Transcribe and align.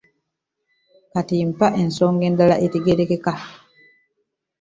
Kati 1.11 1.35
mpa 1.49 1.67
ensonga 1.81 2.23
endala 2.29 2.55
etegeerekeka. 2.65 3.33